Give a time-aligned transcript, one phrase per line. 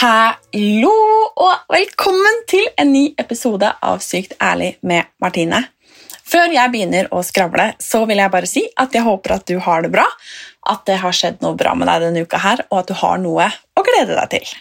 [0.00, 0.90] Hallo
[1.36, 5.58] og velkommen til en ny episode av Sykt ærlig med Martine.
[6.24, 9.58] Før jeg begynner å skravle, så vil jeg bare si at jeg håper at du
[9.60, 10.06] har det bra,
[10.72, 13.20] at det har skjedd noe bra med deg denne uka her, og at du har
[13.20, 14.54] noe å glede deg til.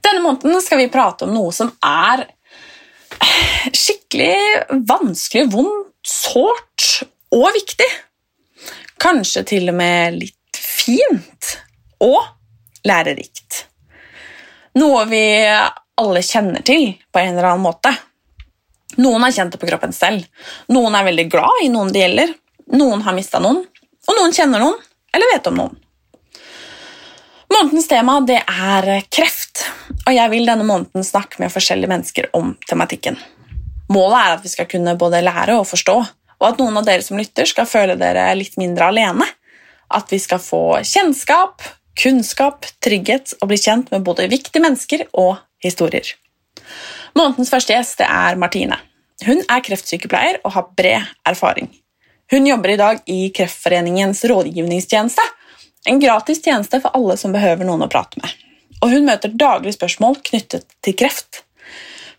[0.00, 2.24] Denne måneden skal vi prate om noe som er
[3.68, 7.02] skikkelig vanskelig, vondt, sårt
[7.36, 7.90] og viktig.
[8.96, 11.52] Kanskje til og med litt fint
[12.00, 12.32] og
[12.88, 13.66] lærerikt.
[14.78, 15.24] Noe vi
[16.00, 17.92] alle kjenner til på en eller annen måte.
[19.00, 20.24] Noen har kjent det på kroppen selv.
[20.72, 22.32] Noen er veldig glad i noen det gjelder.
[22.72, 23.62] Noen har mista noen,
[24.08, 24.78] og noen kjenner noen
[25.12, 25.78] eller vet om noen.
[27.52, 29.66] Månedens tema det er kreft,
[30.06, 33.18] og jeg vil denne måneden snakke med forskjellige mennesker om tematikken.
[33.92, 35.96] Målet er at vi skal kunne både lære og forstå,
[36.40, 39.28] og at noen av dere som lytter, skal føle dere litt mindre alene.
[39.92, 41.60] At vi skal få kjennskap,
[41.98, 46.14] kunnskap, trygghet og bli kjent med både viktige mennesker og historier.
[47.18, 48.78] Månedens første gjest er Martine.
[49.26, 51.68] Hun er kreftsykepleier og har bred erfaring.
[52.32, 55.24] Hun jobber i dag i Kreftforeningens rådgivningstjeneste,
[55.86, 58.30] en gratis tjeneste for alle som behøver noen å prate med.
[58.82, 61.42] Og hun møter daglig spørsmål knyttet til kreft.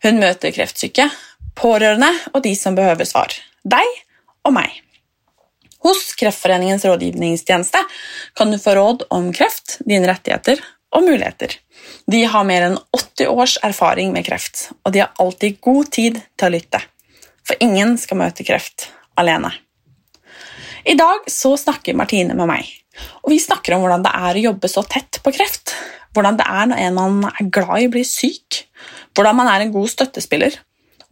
[0.03, 1.07] Hun møter kreftsyke,
[1.59, 3.33] pårørende og de som behøver svar.
[3.63, 3.87] Deg
[4.43, 4.83] og meg.
[5.83, 7.81] Hos Kreftforeningens rådgivningstjeneste
[8.37, 10.61] kan du få råd om kreft, dine rettigheter
[10.95, 11.57] og muligheter.
[12.07, 16.21] De har mer enn 80 års erfaring med kreft, og de har alltid god tid
[16.39, 16.79] til å lytte.
[17.43, 18.87] For ingen skal møte kreft
[19.19, 19.51] alene.
[20.87, 22.69] I dag så snakker Martine med meg,
[23.23, 25.75] og vi snakker om hvordan det er å jobbe så tett på kreft.
[26.13, 28.63] Hvordan det er når en man er glad i, blir syk.
[29.17, 30.55] Hvordan man er en god støttespiller.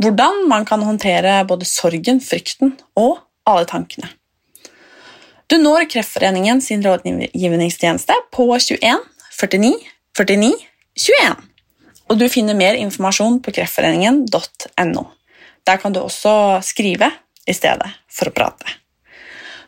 [0.02, 3.18] Hvordan man kan håndtere både sorgen, frykten og
[3.50, 4.12] alle tankene.
[5.52, 9.02] Du når Kreftforeningen sin rådgivningstjeneste på 21
[9.36, 9.72] 49
[10.16, 10.52] 49
[10.96, 11.42] 21.
[12.08, 15.04] Og du finner mer informasjon på kreftforeningen.no.
[15.68, 17.12] Der kan du også skrive
[17.44, 18.78] i stedet for å prate.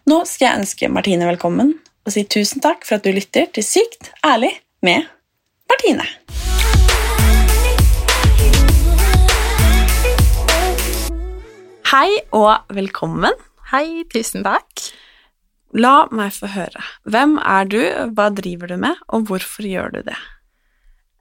[0.07, 1.75] Nå skal jeg ønske Martine velkommen
[2.07, 5.11] og si tusen takk for at du lytter til Sykt ærlig med
[5.67, 6.07] Martine.
[11.91, 13.35] Hei og velkommen.
[13.75, 14.94] Hei, tusen takk.
[15.73, 16.84] La meg få høre.
[17.09, 17.79] Hvem er du,
[18.13, 20.17] hva driver du med, og hvorfor gjør du det?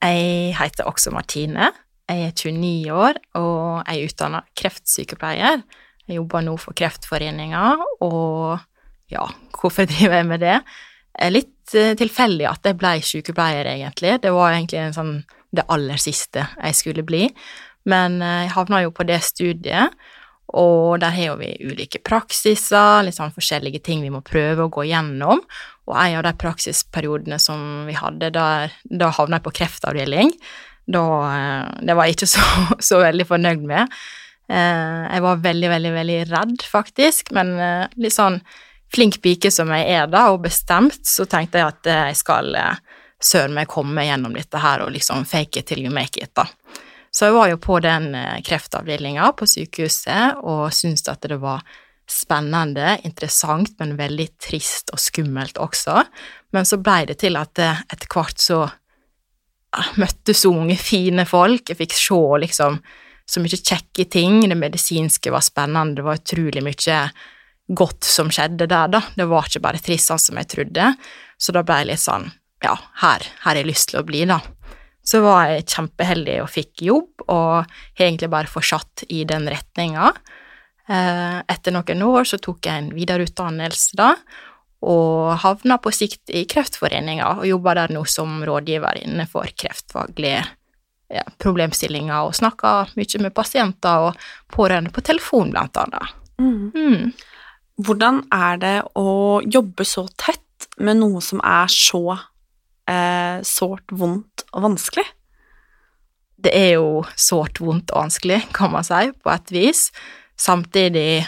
[0.02, 1.70] Jeg heter også Martine.
[2.10, 5.62] Jeg er 29 år, og jeg er utdanna kreftsykepleier.
[6.04, 7.64] Jeg jobber nå for Kreftforeninga,
[8.04, 8.60] og
[9.12, 9.24] ja,
[9.56, 10.58] hvorfor driver jeg med det?
[11.22, 14.18] Er litt eh, tilfeldig at jeg ble sykepleier, egentlig.
[14.20, 15.14] Det var egentlig en sånn,
[15.52, 17.28] det aller siste jeg skulle bli.
[17.88, 19.96] Men eh, jeg havna jo på det studiet,
[20.58, 24.86] og der har vi ulike praksiser, litt sånn forskjellige ting vi må prøve å gå
[24.90, 25.40] gjennom.
[25.88, 30.34] Og en av de praksisperiodene som vi hadde, da havna jeg på kreftavdeling.
[30.92, 31.04] Da,
[31.80, 32.44] det var jeg ikke så,
[32.90, 33.96] så veldig fornøyd med.
[34.52, 37.54] Jeg var veldig, veldig, veldig redd, faktisk, men
[37.96, 38.42] litt sånn
[38.92, 42.52] flink pike som jeg er da, og bestemt, så tenkte jeg at jeg skal
[43.22, 46.44] søren meg komme gjennom dette her og liksom fake it till you make it, da.
[47.12, 48.12] Så jeg var jo på den
[48.46, 51.60] kreftavdelinga på sykehuset og syntes at det var
[52.08, 56.00] spennende, interessant, men veldig trist og skummelt også.
[56.56, 58.62] Men så blei det til at etter hvert så
[59.72, 62.80] jeg møtte så mange fine folk, jeg fikk se liksom
[63.32, 66.98] så mye kjekke ting, det medisinske var spennende, det var utrolig mye
[67.72, 69.00] godt som skjedde der, da.
[69.16, 70.90] Det var ikke bare trist sånn som jeg trodde,
[71.40, 72.28] så da ble jeg litt sånn
[72.62, 74.42] ja, her, her har jeg lyst til å bli, da.
[75.02, 80.12] Så var jeg kjempeheldig og fikk jobb, og har egentlig bare fortsatt i den retninga.
[80.86, 84.12] Eh, etter noen år så tok jeg en videreutdannelse da,
[84.82, 90.42] og havna på sikt i Kreftforeninga, og jobber der nå som rådgiver innenfor kreftfaglige
[91.12, 96.18] ja, problemstillinger, og snakker mye med pasienter og pårørende på telefon, blant annet.
[96.42, 97.12] Mm.
[97.82, 102.18] Hvordan er det å jobbe så tett med noe som er så
[102.92, 105.06] eh, sårt, vondt og vanskelig?
[106.42, 109.86] Det er jo sårt, vondt og vanskelig, kan man si, på et vis.
[110.38, 111.22] Samtidig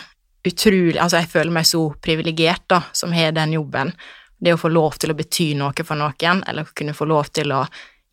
[0.45, 3.95] utrolig Altså, jeg føler meg så privilegert, da, som har den jobben.
[4.37, 7.55] Det å få lov til å bety noe for noen, eller kunne få lov til
[7.55, 7.63] å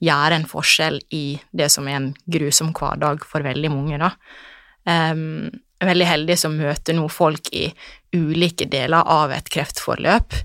[0.02, 4.14] gjøre en forskjell i det som er en grusom hverdag for veldig mange, da.
[4.88, 5.52] Um,
[5.82, 7.68] veldig heldig som møter nå folk i
[8.16, 10.38] ulike deler av et kreftforløp.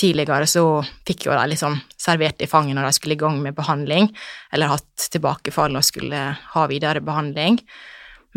[0.00, 0.64] Tidligere så
[1.06, 4.08] fikk jo de liksom servert i fanget når de skulle i gang med behandling,
[4.52, 6.22] eller hatt tilbakefall og skulle
[6.54, 7.58] ha videre behandling.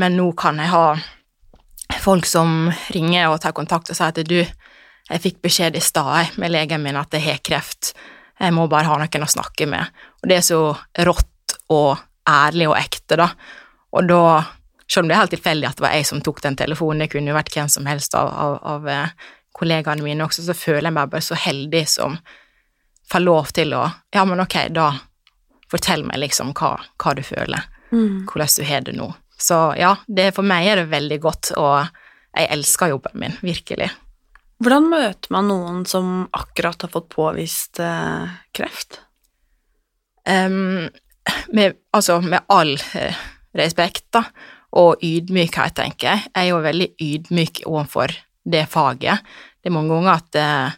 [0.02, 0.98] Men nå kan jeg ha
[2.04, 6.36] folk som ringer og tar kontakt og sier at du, jeg fikk beskjed i stad
[6.42, 7.94] med legen min at jeg har kreft,
[8.40, 10.04] jeg må bare ha noen å snakke med.
[10.24, 10.60] Og det er så
[11.08, 13.30] rått og ærlig og ekte, da.
[13.94, 14.24] Og da
[14.90, 17.12] selv om det er helt tilfeldig at det var jeg som tok den telefonen, det
[17.14, 19.32] kunne jo vært hvem som helst av, av, av eh,
[19.64, 22.20] kollegaene mine også, så føler jeg meg bare så heldig som
[23.12, 24.92] får lov til å Ja, men ok, da
[25.72, 28.26] fortell meg liksom hva, hva du føler, Mm.
[28.26, 29.08] hvordan du har det nå.
[29.38, 31.88] Så ja, det, for meg er det veldig godt, og
[32.34, 33.90] jeg elsker jobben min, virkelig.
[34.64, 39.00] Hvordan møter man noen som akkurat har fått påvist eh, kreft?
[40.30, 40.90] Um,
[41.52, 43.18] med, altså, med all eh,
[43.58, 44.24] respekt, da,
[44.74, 46.26] og ydmykhet, tenker jeg.
[46.32, 48.16] Jeg er jo veldig ydmyk overfor
[48.50, 49.22] det faget.
[49.64, 50.74] Det er mange ganger at eh,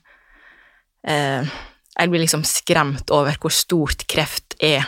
[1.10, 1.54] eh,
[1.96, 4.86] jeg blir liksom skremt over hvor stort kreft er,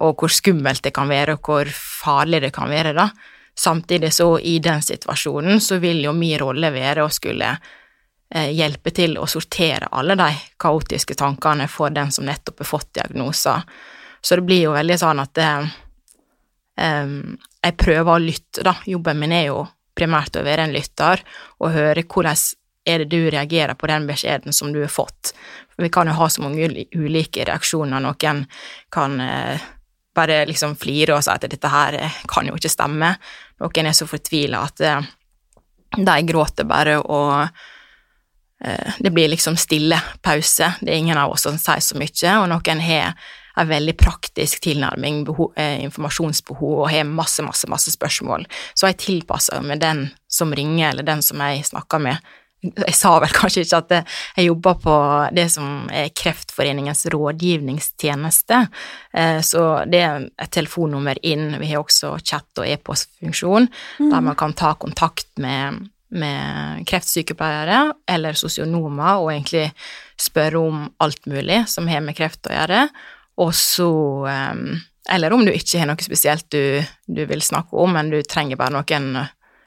[0.00, 3.10] og hvor skummelt det kan være, og hvor farlig det kan være, da.
[3.56, 8.92] Samtidig så, i den situasjonen, så vil jo min rolle være å skulle eh, hjelpe
[8.96, 13.64] til å sortere alle de kaotiske tankene for den som nettopp har fått diagnoser.
[14.20, 15.72] Så det blir jo veldig sånn at eh,
[16.76, 18.78] jeg prøver å lytte, da.
[18.88, 19.64] Jobben min er jo
[19.96, 21.24] primært å være en lytter
[21.60, 22.36] og høre hvordan
[22.86, 25.32] er det du reagerer på den beskjeden som du har fått.
[25.74, 28.02] For vi kan jo ha så mange ulike reaksjoner.
[28.02, 28.44] Noen
[28.94, 29.64] kan eh,
[30.16, 33.14] bare liksom flire og si at dette her eh, kan jo ikke stemme.
[33.62, 35.08] Noen er så fortvila at eh,
[35.96, 37.48] de gråter bare, og
[38.64, 40.72] eh, det blir liksom stille pause.
[40.80, 43.18] Det er ingen av oss som sier så mye, og noen har
[43.56, 48.44] en veldig praktisk tilnærming, behov, eh, informasjonsbehov, og har masse, masse, masse spørsmål.
[48.74, 52.34] Så jeg tilpasser meg den som ringer, eller den som jeg snakker med.
[52.64, 53.92] Jeg sa vel kanskje ikke at
[54.38, 54.94] jeg jobber på
[55.36, 58.62] det som er Kreftforeningens rådgivningstjeneste,
[59.12, 61.50] eh, så det er et telefonnummer inn.
[61.60, 63.68] Vi har også chat- og e-postfunksjon,
[64.00, 69.68] der man kan ta kontakt med, med kreftsykepleiere eller sosionomer og egentlig
[70.18, 72.86] spørre om alt mulig som har med kreft å gjøre.
[73.44, 73.90] Og så
[74.32, 74.54] eh,
[75.12, 78.58] Eller om du ikke har noe spesielt du, du vil snakke om, men du trenger
[78.58, 79.20] bare noen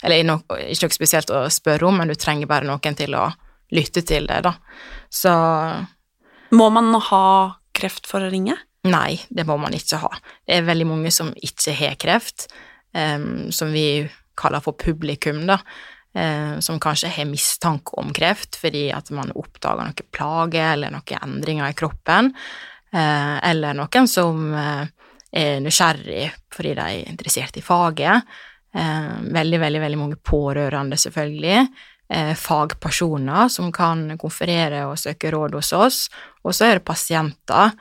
[0.04, 3.28] Eller no, ikke noe spesielt å spørre om, men du trenger bare noen til å
[3.76, 4.56] lytte til det, da.
[5.12, 5.34] Så
[6.56, 7.26] Må man ha
[7.76, 8.56] kreft for å ringe?
[8.88, 10.10] Nei, det må man ikke ha.
[10.48, 12.48] Det er veldig mange som ikke har kreft,
[12.96, 14.08] um, som vi
[14.40, 15.60] kaller for publikum, da.
[16.16, 21.20] eh, som kanskje har mistanke om kreft fordi at man oppdager noen plage eller noen
[21.24, 22.34] endringer i kroppen.
[22.94, 24.86] Eh, eller noen som eh,
[25.30, 28.26] er nysgjerrig fordi de er interessert i faget.
[28.76, 31.68] Eh, veldig, veldig, veldig mange pårørende, selvfølgelig.
[32.10, 35.98] Eh, fagpersoner som kan konferere og søke råd hos oss.
[36.44, 37.72] Og så er det pasienter,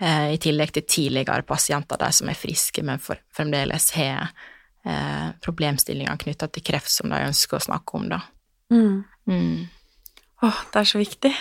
[0.00, 4.30] eh, i tillegg til tidligere pasienter, de som er friske, men fremdeles har
[4.84, 8.20] eh, problemstillinger knytta til kreft som de ønsker å snakke om, da.
[8.72, 9.04] Mm.
[9.26, 9.68] Mm.
[10.42, 11.32] Åh, det er så viktig.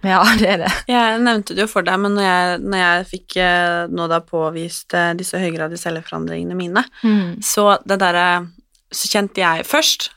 [0.12, 0.70] Ja, det er det.
[0.88, 4.20] Jeg nevnte det jo for deg, men når jeg, når jeg fikk eh, nå da
[4.24, 7.36] påvist eh, disse høygradige celleforandringene mine, Mm.
[7.44, 8.48] så det derre
[8.92, 10.08] Så kjente jeg først,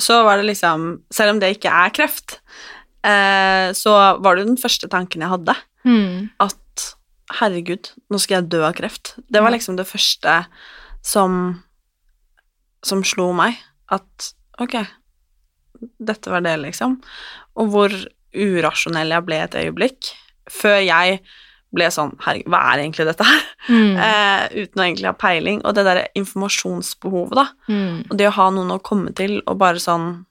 [0.00, 2.38] så var det liksom Selv om det ikke er kreft,
[3.04, 6.30] eh, så var det jo den første tanken jeg hadde, Mm.
[6.40, 6.94] at
[7.40, 9.14] herregud, nå skal jeg dø av kreft.
[9.30, 10.46] Det var liksom det første
[11.02, 11.62] som
[12.84, 13.54] som slo meg,
[13.90, 14.74] at ok,
[16.02, 16.96] dette var det, liksom.
[17.56, 17.92] Og hvor
[18.32, 20.12] urasjonell jeg ble et øyeblikk,
[20.50, 21.22] før jeg
[21.72, 23.48] ble sånn Herregud, hva er egentlig dette her?
[23.68, 23.96] Mm.
[24.02, 25.62] Eh, uten å egentlig ha peiling.
[25.64, 27.46] Og det derre informasjonsbehovet, da.
[27.72, 28.02] Mm.
[28.10, 30.24] Og det å ha noen å komme til og bare sånn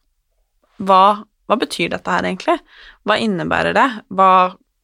[0.82, 2.58] Hva, hva betyr dette her, egentlig?
[3.08, 3.88] Hva innebærer det?
[4.14, 4.32] Hva,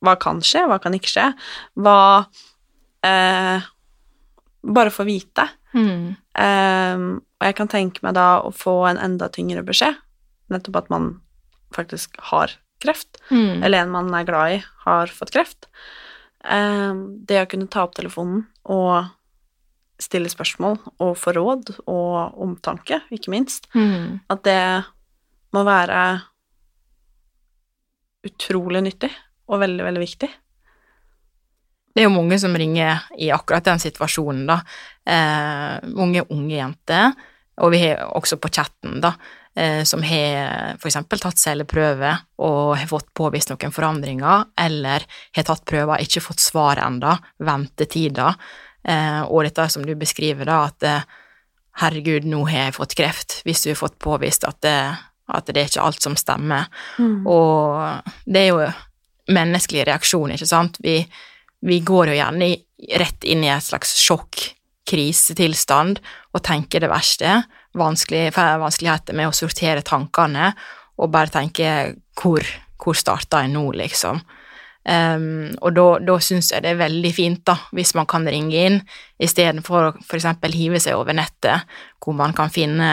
[0.05, 0.65] hva kan skje?
[0.69, 1.29] Hva kan ikke skje?
[1.77, 1.99] Hva
[3.05, 3.69] eh,
[4.67, 5.45] Bare få vite.
[5.77, 6.15] Mm.
[6.41, 7.05] Eh,
[7.37, 9.99] og jeg kan tenke meg da å få en enda tyngre beskjed,
[10.51, 11.11] nettopp at man
[11.75, 12.55] faktisk har
[12.87, 13.61] kreft, Mm.
[13.63, 15.67] eller en man er glad i, har fått kreft.
[16.47, 19.09] Ehm, det å kunne ta opp telefonen og
[19.99, 24.19] stille spørsmål og få råd og omtanke, ikke minst, Mm.
[24.29, 24.85] at det
[25.53, 26.21] må være
[28.27, 29.11] utrolig nyttig
[29.47, 30.29] og veldig, veldig viktig.
[31.95, 34.59] Det er jo mange som ringer i akkurat den situasjonen, da.
[35.07, 37.13] Eh, mange unge jenter,
[37.57, 39.15] og vi har også på chatten, da,
[39.89, 42.11] som har eksempel tatt celleprøve
[42.45, 48.33] og har fått påvist noen forandringer, eller har tatt prøver, ikke fått svar enda, ventetida,
[48.87, 51.07] eh, og dette som du beskriver, da, at eh,
[51.81, 54.77] herregud, nå har jeg fått kreft, hvis du har fått påvist at det,
[55.27, 56.69] at det er ikke alt som stemmer.
[57.27, 58.69] Og det er jo
[59.33, 60.79] menneskelig reaksjon, ikke sant?
[60.83, 61.01] Vi,
[61.67, 62.55] vi går jo gjerne i,
[62.97, 64.39] rett inn i et slags sjokk,
[64.87, 65.99] krisetilstand,
[66.33, 67.41] og tenker det verste.
[67.77, 70.51] Vanskelig, vanskeligheter med å sortere tankene,
[70.97, 71.69] og bare tenke
[72.17, 72.45] hvor,
[72.81, 74.21] hvor starta jeg nå, liksom.
[74.87, 78.65] Um, og da, da syns jeg det er veldig fint, da, hvis man kan ringe
[78.69, 78.77] inn,
[79.19, 81.67] istedenfor å eksempel hive seg over nettet,
[81.99, 82.89] hvor man kan finne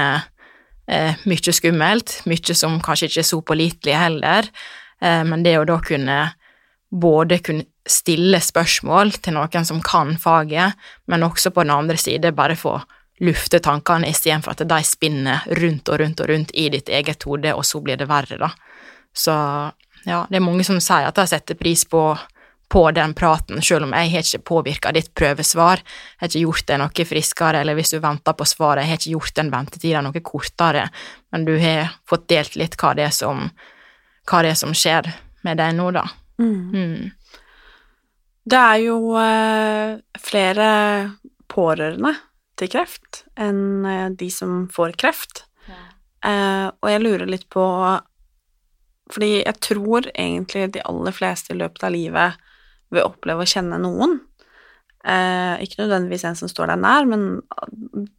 [0.91, 4.51] eh, mye skummelt, mye som kanskje ikke er så pålitelig heller,
[5.01, 6.19] eh, men det å da kunne
[6.95, 10.75] både kunne stille spørsmål til noen som kan faget,
[11.11, 12.79] men også på den andre side bare få
[13.21, 17.55] lufte tankene istedenfor at de spinner rundt og rundt og rundt i ditt eget hode,
[17.55, 18.51] og så blir det verre, da.
[19.15, 19.35] Så
[20.05, 22.03] ja, det er mange som sier at de setter pris på,
[22.69, 26.67] på den praten, selv om jeg har ikke påvirka ditt prøvesvar, jeg har ikke gjort
[26.71, 30.03] det noe friskere, eller hvis du venter på svaret, jeg har ikke gjort den ventetida
[30.05, 30.89] noe kortere,
[31.33, 33.47] men du har fått delt litt hva det er som,
[34.27, 35.13] hva det er som skjer
[35.47, 36.09] med deg nå, da.
[36.43, 37.13] Mm.
[38.45, 40.69] Det er jo eh, flere
[41.49, 42.11] pårørende
[42.57, 45.45] til kreft enn eh, de som får kreft.
[46.25, 47.63] Eh, og jeg lurer litt på
[49.13, 52.39] Fordi jeg tror egentlig de aller fleste i løpet av livet
[52.95, 54.15] vil oppleve å kjenne noen.
[55.05, 57.27] Eh, ikke nødvendigvis en som står deg nær, men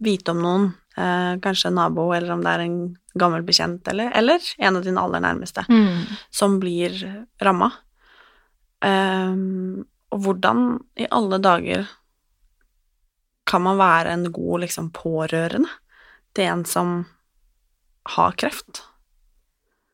[0.05, 0.67] vite om noen.
[0.95, 2.77] Eh, kanskje en nabo, eller om det er en
[3.17, 6.05] gammel bekjent, eller, eller en av dine aller nærmeste, Mm.
[6.29, 6.93] som blir
[7.41, 7.71] ramma.
[8.85, 10.61] Ehm, og hvordan
[10.99, 11.87] i alle dager
[13.45, 15.69] kan man være en god liksom, pårørende
[16.35, 16.97] til en som
[18.15, 18.83] har kreft?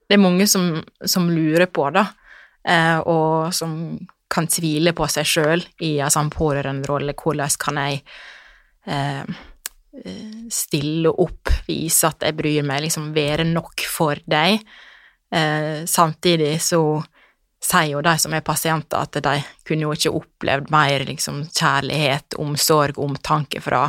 [0.08, 2.04] Det er mange som, som lurer på det,
[2.68, 3.78] eh, og som
[4.32, 7.16] kan tvile på seg sjøl i en sånn pårørenderolle.
[7.20, 8.02] Hvordan kan jeg
[8.88, 9.40] eh,
[10.52, 14.64] stille opp, vise at jeg bryr meg, liksom være nok for deg?
[15.32, 16.82] Eh, samtidig så
[17.62, 19.36] sier jo de som er pasienter, at de
[19.68, 23.88] kunne jo ikke opplevd mer liksom, kjærlighet, omsorg, omtanke fra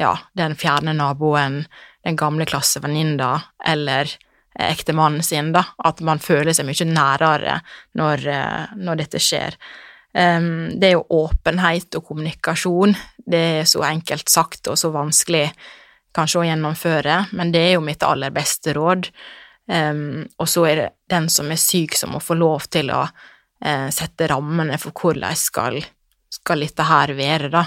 [0.00, 1.64] ja, den fjerne naboen,
[2.04, 3.34] den gamle klassevenninna
[3.68, 5.66] eller eh, ektemannen sin, da.
[5.84, 7.60] At man føler seg mye nærere
[8.00, 9.58] når, eh, når dette skjer.
[10.10, 12.96] Um, det er jo åpenhet og kommunikasjon.
[13.30, 15.44] Det er så enkelt sagt og så vanskelig
[16.16, 19.10] kanskje å gjennomføre, men det er jo mitt aller beste råd.
[19.70, 23.04] Em, og så er det den som er syk, som må få lov til å
[23.06, 25.78] uh, sette rammene for hvordan skal,
[26.32, 27.64] skal dette her være, da.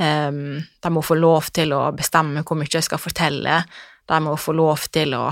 [0.00, 3.62] Um, de må få lov til å bestemme hvor mye jeg skal fortelle.
[4.08, 5.26] De må få lov til å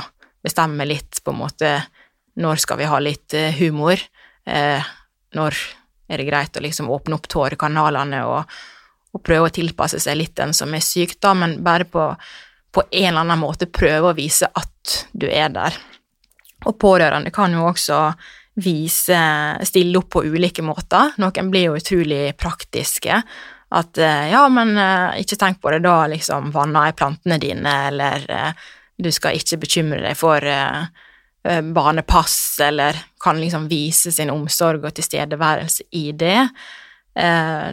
[0.44, 1.70] bestemme litt, på en måte,
[2.38, 4.02] når skal vi ha litt eh, humor?
[4.46, 4.82] Uh,
[5.38, 5.56] når
[6.08, 8.58] er det greit å liksom åpne opp tårekanalene og,
[9.14, 12.04] og prøve å tilpasse seg litt den som er syk, da, men bare på,
[12.74, 15.78] på en eller annen måte prøve å vise at du er der.
[16.66, 18.00] Og pårørende kan jo også
[18.58, 19.20] vise,
[19.62, 21.14] stille opp på ulike måter.
[21.22, 23.22] Noen blir jo utrolig praktiske.
[23.68, 27.74] At eh, ja, men eh, ikke tenk på det, da liksom vanner jeg plantene dine,
[27.90, 28.64] eller eh,
[28.98, 30.42] du skal ikke bekymre deg for
[31.48, 36.48] barnepass, eller kan liksom vise sin omsorg og tilstedeværelse i det.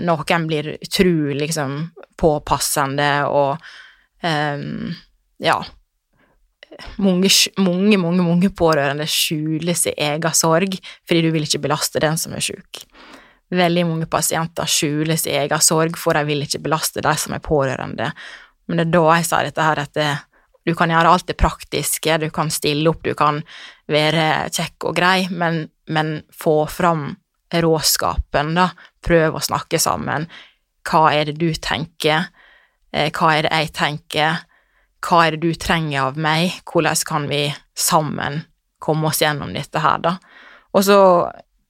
[0.06, 1.74] Noen blir utrolig liksom
[2.22, 3.58] påpassende og
[4.22, 5.58] ja,
[6.98, 10.78] mange, mange, mange, mange pårørende skjuler sin egen sorg
[11.08, 12.84] fordi du vil ikke belaste den som er syk.
[13.56, 17.44] Veldig mange pasienter skjuler sin egen sorg, for de vil ikke belaste de som er
[17.46, 18.10] pårørende.
[18.66, 20.08] Men det er da jeg sier dette her, at det,
[20.66, 23.44] du kan gjøre alt det praktiske, du kan stille opp, du kan
[23.92, 27.12] være kjekk og grei, men, men få fram
[27.54, 28.72] råskapen, da.
[29.06, 30.26] Prøv å snakke sammen.
[30.86, 32.32] Hva er det du tenker?
[32.92, 34.42] Eh, Hva er det jeg tenker?
[35.06, 36.62] Hva er det du trenger av meg?
[36.66, 37.48] Hvordan kan vi
[37.78, 38.42] sammen
[38.82, 40.16] komme oss gjennom dette her, da?
[40.74, 41.00] Og så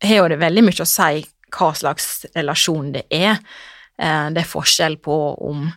[0.03, 1.25] har jo det veldig mye å si
[1.55, 3.39] hva slags relasjon det er.
[3.99, 5.17] Eh, Det er forskjell på
[5.49, 5.67] om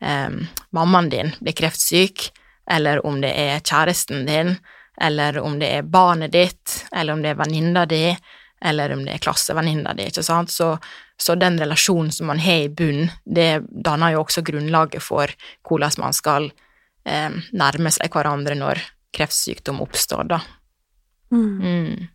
[0.00, 0.36] eh,
[0.70, 2.30] mammaen din blir kreftsyk,
[2.70, 4.56] eller om det er kjæresten din,
[5.00, 8.16] eller om det er barnet ditt, eller om det er venninna di,
[8.60, 10.76] eller om det er klassevenninna di, ikke sant, så,
[11.16, 15.30] så den relasjonen som man har i bunn, det danner jo også grunnlaget for
[15.68, 16.50] hvordan man skal
[17.06, 18.82] eh, nærme seg hverandre når
[19.14, 20.40] kreftsykdom oppstår, da.
[21.32, 22.08] Mm.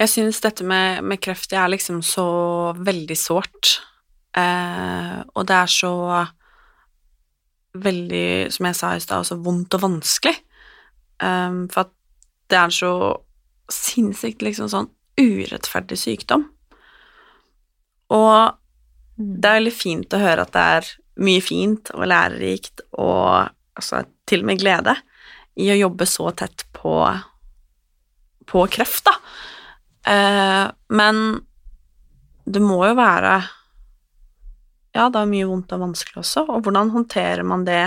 [0.00, 2.26] Jeg synes dette med, med, kreft det er liksom så
[2.76, 3.78] veldig sårt,
[4.36, 5.94] eh, og det er så
[7.76, 10.36] veldig, som jeg sa i stad, så vondt og vanskelig.
[11.20, 11.92] Um, for at
[12.50, 12.92] det er så
[13.70, 14.88] sinnssykt liksom sånn
[15.20, 16.48] urettferdig sykdom.
[18.10, 18.56] Og
[19.20, 20.88] det er veldig fint å høre at det er
[21.20, 24.94] mye fint og lærerikt og altså, til og med glede
[25.60, 26.94] i å jobbe så tett på,
[28.46, 29.16] på kreft, da.
[30.10, 31.24] Eh, men
[32.50, 33.34] det må jo være
[34.96, 37.84] Ja, det er mye vondt og vanskelig også, og hvordan håndterer man det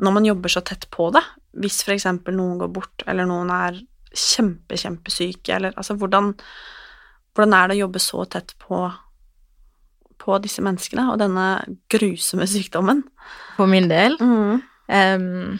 [0.00, 1.22] når man jobber så tett på det?
[1.60, 3.76] Hvis for eksempel noen går bort, eller noen er
[4.14, 6.32] kjempe, kjempesyke, eller altså hvordan,
[7.34, 8.80] hvordan er det å jobbe så tett på,
[10.24, 11.48] på disse menneskene og denne
[11.92, 13.04] grusomme sykdommen?
[13.58, 14.16] For min del?
[14.20, 14.62] Mm.
[14.88, 15.58] Um,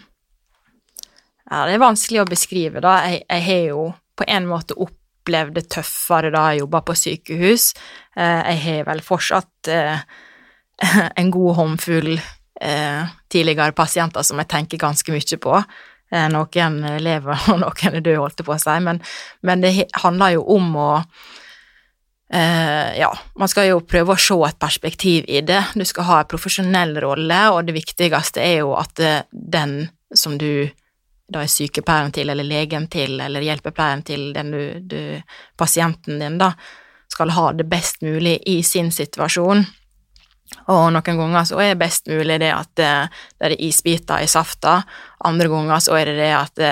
[1.51, 2.97] ja, det er vanskelig å beskrive, da.
[3.09, 7.73] Jeg, jeg har jo på en måte opplevd det tøffere da jeg jobba på sykehus.
[8.17, 9.99] Uh, jeg har vel fortsatt uh,
[11.21, 15.65] en god håndfull uh, tidligere pasienter som jeg tenker ganske mye på.
[16.31, 19.01] Noen lever, og noen er døde, holdt jeg på å si, men,
[19.43, 20.91] men det handler jo om å
[22.35, 25.61] ja, man skal jo prøve å se et perspektiv i det.
[25.79, 28.99] Du skal ha en profesjonell rolle, og det viktigste er jo at
[29.31, 29.77] den
[30.15, 30.67] som du
[31.31, 34.99] da er sykepleieren til, eller legen til, eller hjelpepleieren til den du, du,
[35.57, 36.53] pasienten din, da,
[37.11, 39.65] skal ha det best mulig i sin situasjon.
[40.71, 42.93] Og noen ganger så er det best mulig det at det,
[43.41, 44.83] det er isbiter i safta,
[45.25, 46.65] andre ganger så er det det at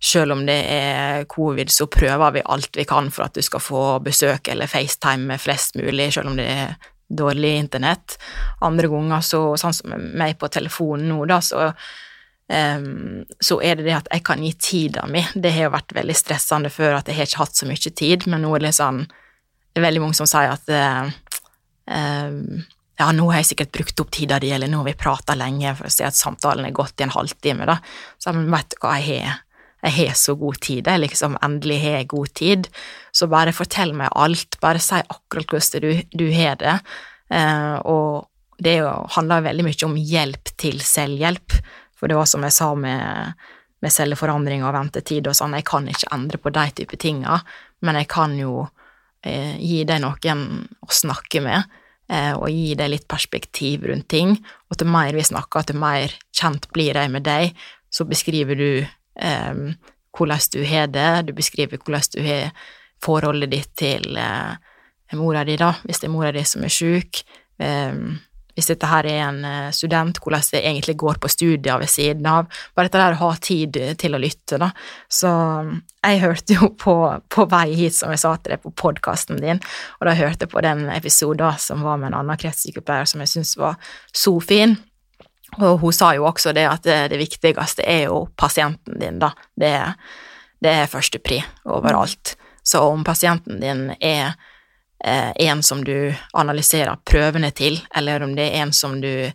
[0.00, 3.60] selv om det er covid, så prøver vi alt vi kan for at du skal
[3.60, 6.76] få besøk eller FaceTime med flest mulig, selv om det er
[7.10, 8.16] dårlig internett.
[8.64, 11.72] Andre ganger så, sånn som meg på telefonen nå, da, så
[12.50, 15.20] Um, så er det det at jeg kan gi tida mi.
[15.38, 18.26] Det har jo vært veldig stressende før at jeg har ikke hatt så mye tid,
[18.26, 20.72] men nå er det sånn Det er veldig mange som sier at
[21.86, 22.56] um,
[22.98, 25.76] ja, nå har jeg sikkert brukt opp tida di, eller nå har vi prata lenge
[25.78, 27.78] for å si at samtalen er gått i en halvtime, da.
[28.18, 29.44] Så men vet du hva, jeg har,
[29.80, 32.66] jeg har så god tid, jeg liksom endelig har jeg god tid.
[33.12, 36.80] Så bare fortell meg alt, bare si akkurat hvordan du, du har det.
[37.32, 38.26] eh, og
[38.60, 41.56] det jo, handler veldig mye om hjelp til selvhjelp.
[41.96, 43.40] For det var som jeg sa med,
[43.80, 47.40] med celleforandring og ventetid og sånn, jeg kan ikke endre på de type tinga,
[47.84, 48.66] men jeg kan jo
[49.24, 50.46] eh, gi deg noen
[50.84, 51.76] å snakke med,
[52.12, 54.36] eh, og gi deg litt perspektiv rundt ting,
[54.68, 57.56] og til mer vi snakker, til mer kjent blir jeg med deg,
[57.90, 58.70] så beskriver du
[59.18, 59.64] eh,
[60.16, 62.50] hvordan du har det, du beskriver hvordan du har
[63.00, 64.58] forholdet ditt til uh,
[65.16, 67.22] mora di, da, hvis det er mora di som er sjuk.
[67.60, 68.18] Um,
[68.60, 72.26] hvis dette her er en eh, student, hvordan det egentlig går på studier ved siden
[72.28, 72.50] av.
[72.76, 74.68] Bare dette der å ha tid til å lytte, da.
[75.08, 75.70] Så mm,
[76.04, 76.96] jeg hørte jo på,
[77.32, 79.62] på vei hit, som jeg sa til deg, på podkasten din,
[80.00, 83.32] og da hørte jeg på den episoden som var med en annen kretssykepleier som jeg
[83.32, 83.78] syntes var
[84.12, 84.76] så fin.
[85.58, 89.32] Og hun sa jo også det at det, det viktigste er jo pasienten din, da.
[89.58, 89.72] Det,
[90.62, 92.36] det er førstepri overalt.
[92.62, 94.36] Så om pasienten din er
[95.04, 99.30] Eh, en som du analyserer prøvene til, eller om det er en som du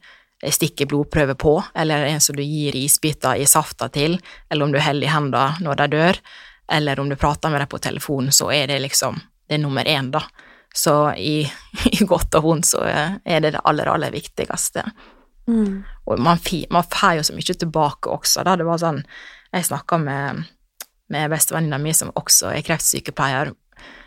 [0.46, 4.80] stikker blodprøve på, eller en som du gir isbiter i safta til, eller om du
[4.80, 6.20] holder i hendene når de dør,
[6.72, 9.86] eller om du prater med dem på telefon, så er det liksom det er nummer
[9.86, 10.22] én, da.
[10.76, 11.46] Så i,
[11.98, 14.86] i godt og vondt så er det det aller, aller viktigste.
[15.48, 15.84] Mm.
[16.06, 16.40] Og man,
[16.74, 18.56] man får jo så mye tilbake også, da.
[18.58, 19.04] Det var sånn
[19.54, 20.42] Jeg snakka med,
[21.14, 23.54] med bestevenninna mi, som også er kreftsykepleier,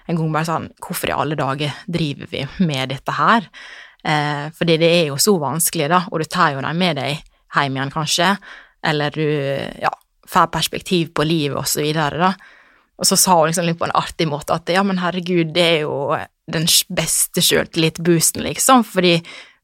[0.08, 3.48] en gang bare sånn Hvorfor i alle dager driver vi med dette her?
[4.04, 7.18] Eh, fordi det er jo så vanskelig, da, og du tar jo dem med deg
[7.54, 8.28] hjem igjen, kanskje,
[8.86, 9.26] eller du
[9.82, 9.90] ja,
[10.28, 12.58] får perspektiv på livet, og så videre, da.
[12.98, 15.66] Og så sa hun liksom litt på en artig måte at ja, men herregud, det
[15.66, 16.16] er jo
[16.50, 19.18] den beste sjøltillit-boosten, liksom, fordi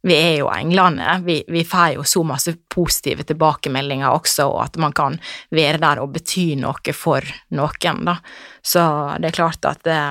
[0.05, 1.19] vi er jo englene.
[1.25, 5.17] Vi, vi får jo så masse positive tilbakemeldinger også, og at man kan
[5.55, 7.25] være der og bety noe for
[7.57, 8.19] noen, da.
[8.61, 8.85] Så
[9.23, 10.03] det er klart at det,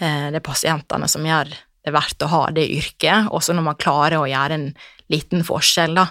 [0.00, 1.54] eh, det er pasientene som gjør
[1.88, 4.68] det verdt å ha det yrket, også når man klarer å gjøre en
[5.08, 6.10] liten forskjell, da.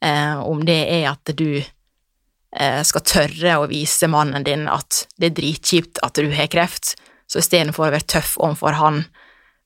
[0.00, 5.28] Eh, om det er at du eh, skal tørre å vise mannen din at det
[5.28, 6.94] er dritkjipt at du har kreft,
[7.28, 9.04] så istedenfor å være tøff overfor han,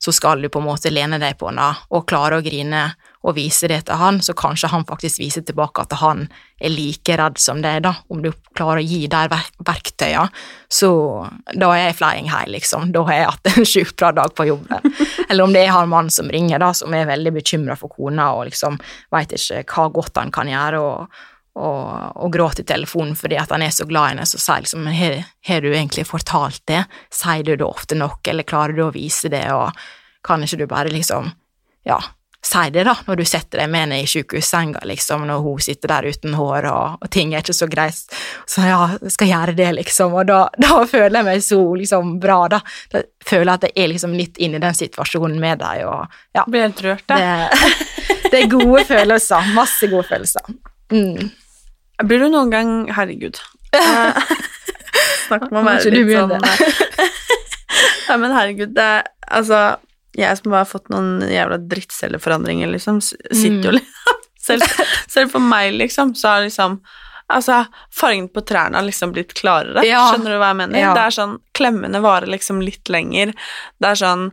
[0.04, 2.90] så skal du på en måte lene deg på henne og klare å grine
[3.24, 6.26] og vise det til han, så kanskje han faktisk viser tilbake at han
[6.60, 7.94] er like redd som deg, da.
[8.12, 10.28] Om du klarer å gi de verk verktøyene,
[10.68, 10.90] så
[11.56, 12.90] da er jeg flying high, liksom.
[12.92, 14.92] Da har jeg hatt en sjukt bra dag på jobben.
[15.30, 18.34] Eller om det er han mannen som ringer, da, som er veldig bekymra for kona
[18.36, 18.76] og liksom
[19.14, 20.84] veit ikke hva godt han kan gjøre.
[20.84, 21.22] og
[21.54, 24.64] og, og gråter i telefonen fordi at han er så glad i henne, så sier
[24.64, 26.82] liksom har, har du egentlig fortalt det?
[27.14, 29.70] Sier du det ofte nok, eller klarer du å vise det, og
[30.24, 31.30] kan ikke du bare liksom,
[31.86, 32.00] ja,
[32.44, 35.92] si det, da, når du setter deg med henne i sykehussenga, liksom, når hun sitter
[35.94, 38.16] der uten hår, og, og ting er ikke så greit.
[38.50, 42.16] Så ja, jeg skal gjøre det, liksom, og da, da føler jeg meg så liksom
[42.22, 42.60] bra, da.
[42.92, 46.18] Da føler jeg at jeg er liksom litt inne i den situasjonen med deg, og
[46.36, 46.44] ja.
[46.48, 47.22] Blir helt rørt, da.
[47.22, 47.88] Det,
[48.32, 49.54] det er gode følelser.
[49.56, 50.52] Masse gode følelser.
[50.92, 51.32] Mm.
[52.02, 53.38] Blir du noen gang Herregud.
[53.74, 54.14] Eh,
[55.26, 57.24] Snakk om å være litt sånn begynner.
[58.08, 59.60] Nei, men herregud, det er Altså,
[60.14, 63.80] jeg som bare har fått noen jævla drittcelleforandringer, liksom, sitter jo Mm.
[63.80, 66.78] liksom selv, selv for meg, liksom, så har liksom
[67.32, 69.82] Altså, fargen på trærne har liksom blitt klarere.
[69.88, 70.02] Ja.
[70.12, 70.78] Skjønner du hva jeg mener?
[70.78, 70.90] Ja.
[70.94, 73.32] Det er sånn Klemmene varer liksom litt lenger.
[73.80, 74.26] Det er sånn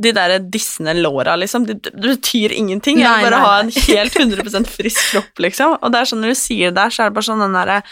[0.00, 2.98] de der dissende låra, liksom, det, det betyr ingenting.
[3.02, 5.74] Jeg vil bare nei, ha en helt 100% frisk kropp, liksom.
[5.82, 7.52] Og det er sånn når du sier det der, så er det bare sånn den
[7.58, 7.82] derre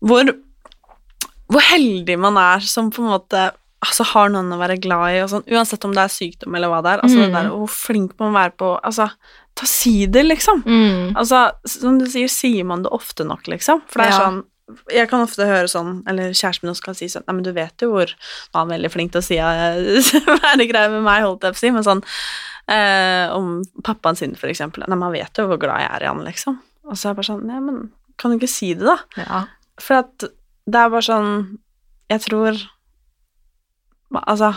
[0.00, 0.30] hvor,
[1.50, 3.42] hvor heldig man er som på en måte
[3.80, 6.70] altså, har noen å være glad i, og sånn, uansett om det er sykdom eller
[6.72, 7.02] hva det er.
[7.04, 7.22] Altså, Mm.
[7.26, 9.10] det der, hvor flink man må være på Altså,
[9.56, 10.62] ta si det, liksom.
[10.64, 11.16] Mm.
[11.16, 13.82] Altså, som du sier, sier man det ofte nok, liksom?
[13.88, 14.20] For det er Ja.
[14.28, 14.44] sånn
[14.92, 17.52] Jeg kan ofte høre sånn, eller kjæresten min også kan si sånn Nei, men du
[17.56, 20.90] vet jo hvor Nå er han veldig flink til å si hva er det greia
[20.92, 22.02] med meg, holdt jeg på å si, men sånn
[22.70, 24.86] eh, Om pappaen sin, for eksempel.
[24.86, 26.58] Nei, man vet jo hvor glad jeg er i han, liksom.
[26.88, 27.80] Og så er jeg bare sånn Nei, men
[28.20, 28.98] kan du ikke si det, da?
[29.20, 29.44] Ja.
[29.80, 30.28] For at
[30.70, 31.32] det er bare sånn
[32.12, 32.58] Jeg tror
[34.10, 34.50] Altså,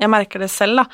[0.00, 0.84] jeg merker det selv, da,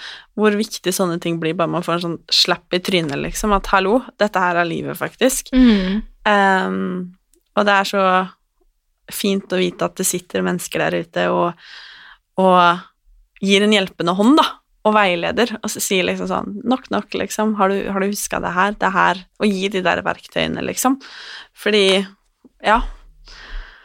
[0.40, 3.68] hvor viktig sånne ting blir, bare man får en sånn slapp i trynet, liksom, at
[3.74, 5.52] hallo, dette her er livet, faktisk.
[5.54, 6.00] Mm.
[6.26, 6.78] Um,
[7.56, 8.02] og det er så
[9.12, 11.66] fint å vite at det sitter mennesker der ute og,
[12.42, 12.80] og
[13.44, 14.46] gir en hjelpende hånd, da,
[14.86, 17.54] og veileder, og så sier liksom sånn Nok, nok, liksom.
[17.58, 18.76] Har du, har du huska det her?
[18.78, 21.00] Det her Og gi de der verktøyene, liksom.
[21.54, 22.06] Fordi
[22.64, 22.80] Ja,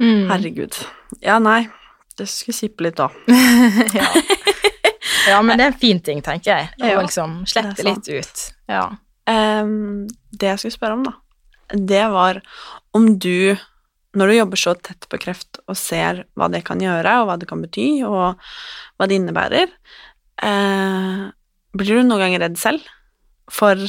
[0.01, 0.29] Mm.
[0.31, 0.73] herregud.
[1.21, 1.67] Ja, nei.
[2.17, 3.09] Det skulle sippe litt, da.
[3.93, 4.07] ja.
[5.27, 6.69] ja, men det er en fin ting, tenker jeg.
[6.81, 8.41] Å Ja, liksom slette litt ut.
[8.71, 8.87] Ja.
[9.29, 11.13] Um, det jeg skulle spørre om, da,
[11.77, 12.39] det var
[12.97, 13.53] om du,
[14.17, 17.37] når du jobber så tett på kreft og ser hva det kan gjøre, og hva
[17.39, 18.39] det kan bety, og
[18.99, 19.71] hva det innebærer,
[20.43, 21.23] eh,
[21.71, 22.83] blir du noen ganger redd selv
[23.51, 23.79] for,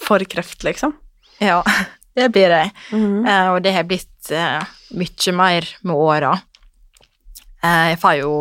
[0.00, 0.96] for kreft, liksom?
[1.42, 1.62] ja,
[2.16, 2.74] det blir jeg.
[2.92, 3.24] Mhm.
[3.26, 6.36] Eh, og det har blitt eh, mye mer med åra.
[7.62, 8.36] Eh, jeg får jo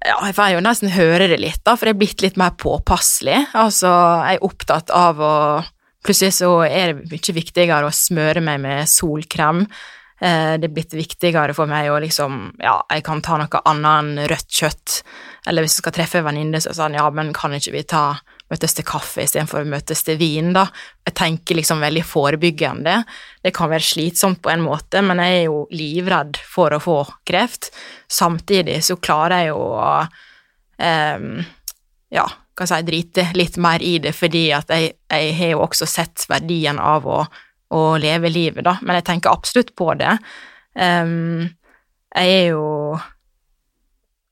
[0.00, 2.54] ja, jeg får jo nesten høre det litt, da, for jeg er blitt litt mer
[2.56, 3.42] påpasselig.
[3.52, 3.90] Altså,
[4.24, 5.34] jeg er opptatt av å
[6.04, 9.66] Plutselig så er det mye viktigere å smøre meg med solkrem.
[10.20, 13.92] Eh, det er blitt viktigere for meg å liksom Ja, jeg kan ta noe annet
[14.00, 15.00] enn rødt kjøtt.
[15.48, 17.84] Eller hvis jeg skal treffe en venninne, så er sånn Ja, men kan ikke vi
[17.88, 18.04] ta
[18.50, 20.64] møtes til kaffe istedenfor møtes til vin, da?
[21.06, 22.96] Jeg tenker liksom veldig forebyggende.
[23.44, 26.98] Det kan være slitsomt på en måte, men jeg er jo livredd for å få
[27.28, 27.70] kreft.
[28.10, 29.92] Samtidig så klarer jeg jo å
[30.82, 31.30] um,
[32.10, 32.26] ja,
[32.60, 36.26] kan si, drite litt mer i det, fordi at jeg, jeg har jo også sett
[36.30, 37.22] verdien av å,
[37.74, 38.76] å leve livet, da.
[38.82, 40.16] Men jeg tenker absolutt på det.
[40.76, 41.48] Um,
[42.14, 42.68] jeg er jo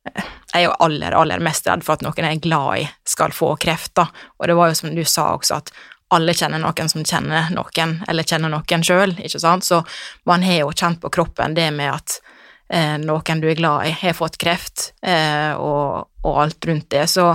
[0.09, 3.35] jeg er jo aller, aller mest redd for at noen jeg er glad i, skal
[3.37, 4.09] få kreft, da.
[4.39, 5.73] Og det var jo som du sa også, at
[6.17, 9.67] alle kjenner noen som kjenner noen, eller kjenner noen sjøl, ikke sant.
[9.69, 9.83] Så
[10.29, 12.17] man har jo kjent på kroppen det med at
[12.73, 17.05] eh, noen du er glad i, har fått kreft, eh, og, og alt rundt det.
[17.13, 17.29] Så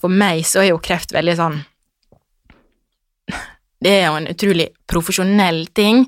[0.00, 1.60] for meg så er jo kreft veldig sånn
[3.84, 6.06] Det er jo en utrolig profesjonell ting.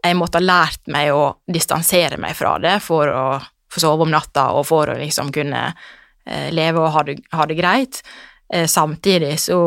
[0.00, 3.24] Jeg måtte ha lært meg å distansere meg fra det for å
[3.68, 7.44] få sove om natta og for å liksom kunne eh, leve og ha det, ha
[7.44, 8.00] det greit.
[8.48, 9.58] Eh, samtidig så,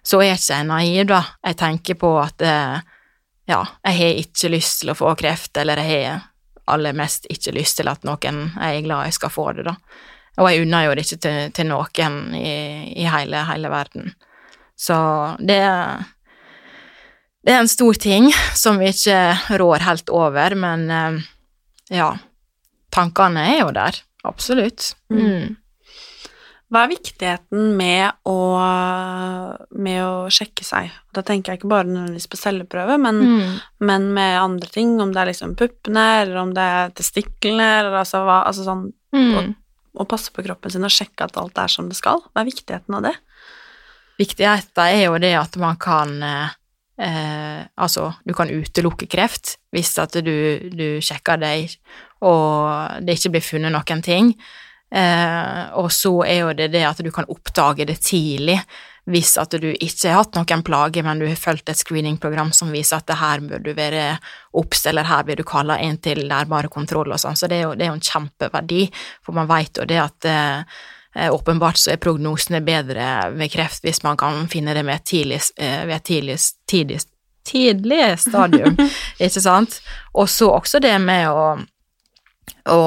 [0.00, 1.20] så er ikke jeg naiv, da.
[1.44, 2.78] Jeg tenker på at eh,
[3.46, 6.24] ja, jeg har ikke lyst til å få kreft, eller jeg har
[6.72, 9.76] aller mest ikke lyst til at noen jeg er glad i, skal få det, da.
[10.36, 12.50] Og jeg unner jo det ikke til, til noen i,
[13.00, 14.10] i hele, hele verden.
[14.76, 14.96] Så
[15.40, 15.60] det
[17.46, 18.24] det er en stor ting
[18.58, 19.18] som vi ikke
[19.60, 21.18] rår helt over, men eh,
[21.94, 22.08] ja,
[22.90, 24.00] tankene er jo der.
[24.26, 24.88] Absolutt.
[25.14, 25.54] Mm.
[26.66, 28.34] Hva er viktigheten med å,
[29.78, 30.90] med å sjekke seg?
[31.14, 33.52] Da tenker jeg ikke bare nødvendigvis på celleprøve, men, Mm.
[33.86, 38.00] men med andre ting, om det er liksom puppene, eller om det er testiklene, eller
[38.02, 39.54] altså hva altså sånn Mm.
[39.96, 42.22] Å passe på kroppen sin og sjekke at alt er som det skal?
[42.32, 43.14] Hva er viktigheten av det?
[44.20, 46.54] Viktigheten er jo det at man kan eh,
[47.76, 51.74] Altså, du kan utelukke kreft hvis at du, du sjekker deg
[52.24, 54.30] og det ikke blir funnet noen ting.
[54.88, 58.56] Eh, og så er jo det det at du kan oppdage det tidlig
[59.06, 62.72] hvis at du ikke har hatt noen plager, men du har fulgt et screeningprogram som
[62.74, 64.16] viser at det her bør du være
[64.58, 67.38] obs, eller her blir du kalla inn til nærmere kontroll og sånn.
[67.38, 68.82] Så det er, jo, det er jo en kjempeverdi,
[69.22, 74.02] for man vet jo det at eh, åpenbart så er prognosene bedre ved kreft hvis
[74.02, 77.00] man kan finne det med tidlig, eh, ved et tidlig, tidlig,
[77.46, 78.74] tidlig stadium,
[79.22, 79.80] ikke sant?
[80.18, 81.48] Og så også det med å,
[82.74, 82.82] å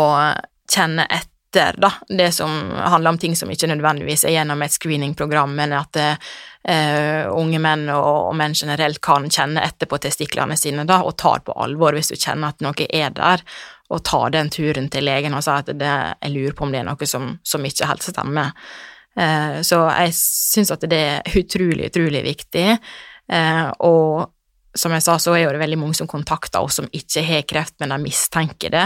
[0.69, 1.07] kjenne
[1.49, 5.73] etter, da, det som handler om ting som ikke nødvendigvis er gjennom et screeningprogram, men
[5.73, 11.01] at uh, unge menn og, og, menn generelt kan kjenne etter på testiklene sine da,
[11.03, 13.43] og tar på alvor hvis du kjenner at noe er der,
[13.89, 16.83] og ta den turen til legen og si at det, jeg lurer på om det
[16.83, 18.51] er noe som, som ikke helt stemmer.
[19.17, 22.67] Uh, så jeg syns at det er utrolig, utrolig viktig.
[23.33, 24.29] uh, og
[24.77, 27.73] som jeg sa, så er det veldig mange som kontakter oss som ikke har kreft,
[27.81, 28.85] men de mistenker det.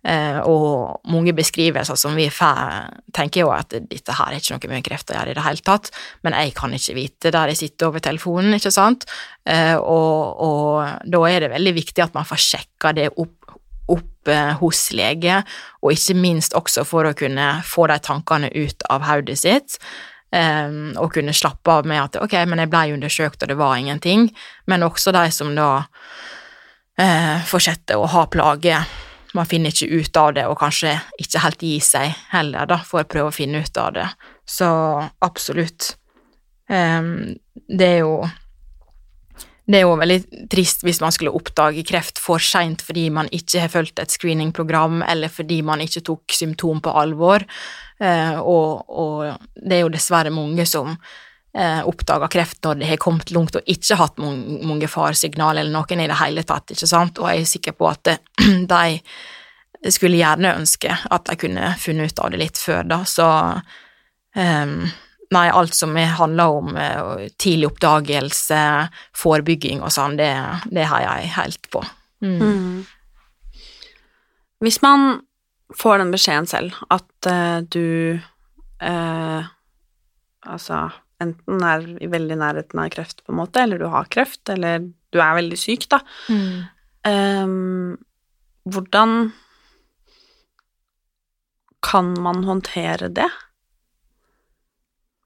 [0.00, 4.70] Eh, og mange beskrivelser som vi får, tenker jo at dette her er ikke noe
[4.72, 5.90] med kreft å gjøre i det hele tatt,
[6.24, 9.04] men jeg kan ikke vite der jeg sitter over telefonen, ikke sant,
[9.44, 13.36] eh, og, og, da er det veldig viktig at man får sjekka det opp
[13.90, 15.40] opp eh, hos lege,
[15.82, 19.76] og ikke minst også for å kunne få de tankene ut av hodet sitt.
[20.30, 24.28] Og kunne slappe av med at ok, men jeg ble undersøkt, og det var ingenting.
[24.70, 28.86] Men også de som da uh, fortsetter å ha plager.
[29.34, 33.04] Man finner ikke ut av det, og kanskje ikke helt gi seg heller, da, for
[33.04, 34.06] å prøve å finne ut av det.
[34.48, 34.68] Så
[35.22, 35.94] absolutt.
[36.70, 37.36] Um,
[37.70, 38.14] det er jo
[39.70, 43.64] det er jo veldig trist hvis man skulle oppdage kreft for seint fordi man ikke
[43.64, 47.46] har fulgt et screeningprogram, eller fordi man ikke tok symptom på alvor.
[48.02, 50.96] Uh, og, og, det er jo dessverre mange som
[51.56, 56.04] eh, oppdaga kreft når det har kommet langt og ikke hatt mange faresignal eller noen
[56.04, 58.14] i det hele tatt, ikke sant, og jeg er sikker på at
[58.74, 63.28] de skulle gjerne ønske at de kunne funnet ut av det litt før, da, så
[64.36, 64.82] um,
[65.30, 68.62] Nei, alt som handler om uh, tidlig oppdagelse,
[69.14, 70.32] forebygging og sånn, det,
[70.74, 71.84] det har jeg helt på.
[72.26, 72.40] Mm.
[72.42, 73.60] Mm.
[74.66, 75.20] Hvis man
[75.78, 78.18] får den beskjeden selv at uh, du
[78.82, 79.46] uh,
[80.50, 80.88] Altså
[81.20, 84.84] enten er i veldig nærheten av kreft, på en måte, eller du har kreft, eller
[84.84, 86.00] du er veldig syk, da.
[86.30, 86.56] Mm.
[87.10, 87.98] Um,
[88.68, 89.30] hvordan
[91.80, 93.28] kan man håndtere det?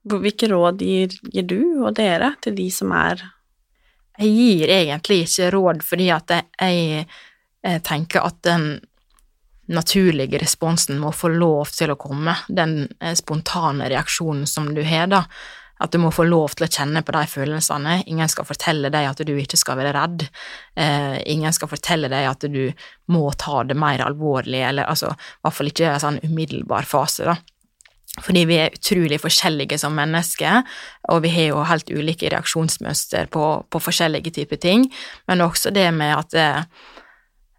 [0.05, 3.23] Hvilke råd gir, gir, du og dere til de som er
[4.15, 7.07] Jeg gir egentlig ikke råd fordi at jeg,
[7.65, 8.77] jeg tenker at den
[9.65, 15.09] naturlige responsen må få lov til å komme, den eh, spontane reaksjonen som du har,
[15.11, 15.23] da.
[15.83, 17.97] At du må få lov til å kjenne på de følelsene.
[18.07, 20.23] Ingen skal fortelle deg at du ikke skal være redd.
[20.79, 22.69] Eh, ingen skal fortelle deg at du
[23.11, 26.87] må ta det mer alvorlig, eller altså, i hvert fall ikke i en sånn umiddelbar
[26.87, 27.35] fase, da.
[28.23, 30.63] Fordi vi er utrolig forskjellige som mennesker,
[31.11, 34.85] og vi har jo helt ulike reaksjonsmønster på, på forskjellige typer ting,
[35.27, 36.37] men også det med at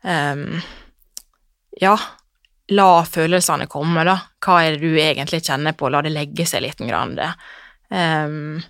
[0.01, 0.63] um,
[1.77, 1.93] Ja,
[2.73, 4.17] la følelsene komme, da.
[4.41, 5.91] Hva er det du egentlig kjenner på?
[5.93, 6.81] La det legge seg litt.
[6.81, 7.19] Grann,
[7.91, 8.63] um,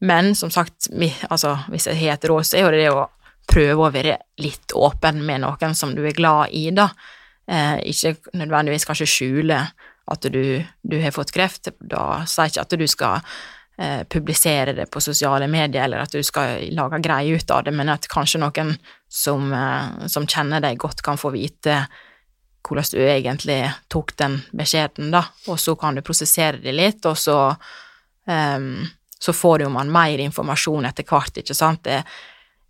[0.00, 3.06] men som sagt, vi, altså, hvis jeg har et råd, så er jo det å
[3.48, 6.90] prøve å være litt åpen med noen som du er glad i, da.
[7.48, 9.62] Eh, ikke nødvendigvis kanskje skjule
[10.08, 10.42] at du,
[10.82, 11.72] du har fått kreft.
[11.80, 13.24] Da sier ikke at du skal
[13.80, 17.74] eh, publisere det på sosiale medier, eller at du skal lage greier ut av det,
[17.74, 18.76] men at kanskje noen
[19.08, 21.82] som, eh, som kjenner deg godt, kan få vite
[22.68, 27.16] hvordan du egentlig tok den beskjeden, da, og så kan du prosessere det litt, og
[27.16, 27.38] så
[28.28, 28.86] um,
[29.18, 31.82] så får jo man mer informasjon etter hvert, ikke sant.
[31.84, 32.02] Det,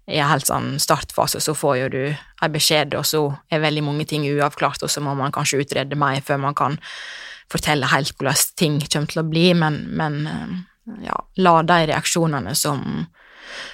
[0.08, 3.84] i en helt sånn startfase så får jo du en beskjed, og så er veldig
[3.84, 6.78] mange ting uavklart, og så må man kanskje utrede mer før man kan
[7.52, 10.54] fortelle helt hvordan ting kommer til å bli, men, men eh,
[11.08, 13.04] ja, la de reaksjonene som,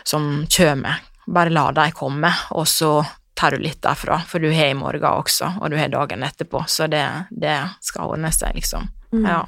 [0.02, 2.96] som kommer, bare la de komme, og så
[3.34, 6.64] tar du litt derfra, for du har i morgen også, og du har dagen etterpå,
[6.70, 8.90] så det, det skal ordne seg, liksom.
[9.14, 9.26] Mm.
[9.26, 9.42] Ja.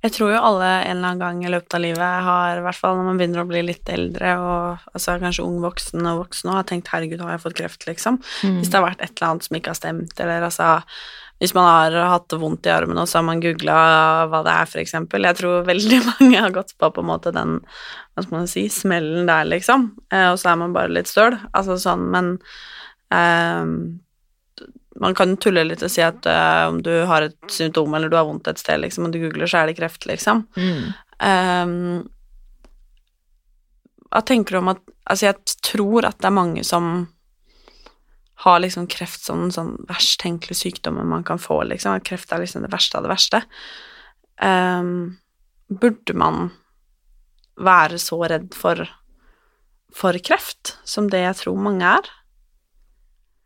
[0.00, 2.78] Jeg tror jo alle en eller annen gang i løpet av livet har, i hvert
[2.78, 6.48] fall når man begynner å bli litt eldre, og altså kanskje ung voksen og voksen
[6.48, 8.20] og har tenkt 'herregud, har jeg fått kreft', liksom.
[8.40, 8.60] Mm.
[8.60, 10.70] Hvis det har vært et eller annet som ikke har stemt, eller altså
[11.40, 13.76] hvis man har hatt vondt i armen, og så har man googla
[14.28, 15.24] hva det er, eksempel.
[15.24, 18.66] Jeg tror veldig mange har gått på på en måte den hva skal man si,
[18.68, 19.90] smellen der, liksom.
[20.12, 21.38] Eh, og så er man bare litt støl.
[21.56, 22.34] Altså sånn, men
[23.16, 23.64] eh,
[24.98, 28.16] Man kan tulle litt og si at uh, om du har et symptom eller du
[28.18, 30.42] har vondt et sted, liksom, og du googler, så er det kreft, liksom.
[30.58, 30.90] Mm.
[31.20, 32.08] Um,
[34.10, 37.08] hva tenker du om at Altså, jeg tror at det er mange som
[38.44, 41.96] har liksom kreft som den sånn verst tenkelige sykdommen man kan få, liksom.
[41.98, 43.40] At kreft er liksom det verste av det verste.
[44.38, 45.18] Um,
[45.66, 46.52] burde man
[47.60, 48.86] være så redd for,
[49.90, 52.14] for kreft som det jeg tror mange er?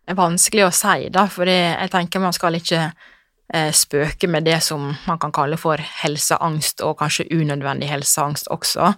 [0.05, 4.59] Er vanskelig å si, da, for jeg tenker man skal ikke eh, spøke med det
[4.65, 8.91] som man kan kalle for helseangst, og kanskje unødvendig helseangst også.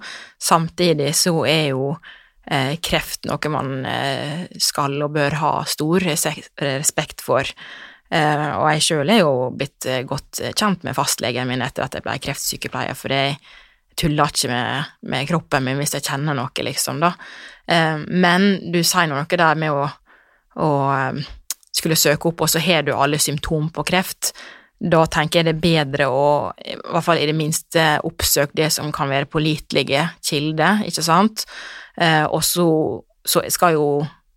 [0.42, 1.92] Samtidig så er jo
[2.50, 7.54] eh, kreft noe man eh, skal og bør ha stor respekt for.
[8.06, 12.12] Og jeg sjøl er jo blitt godt kjent med fastlegen min etter at jeg ble
[12.22, 13.32] kreftsykepleier, for jeg
[13.98, 17.10] tuller ikke med, med kroppen min hvis jeg kjenner noe, liksom, da.
[18.06, 19.88] Men du sier noe der med å,
[20.62, 21.24] å eh,
[21.76, 24.32] skulle søke opp, og så har du alle symptomer på kreft.
[24.76, 26.26] Da tenker jeg det er bedre å,
[26.60, 31.46] i hvert fall i det minste, oppsøke det som kan være pålitelige kilder, ikke sant.
[31.96, 32.68] Eh, og så,
[33.24, 33.88] så skal jo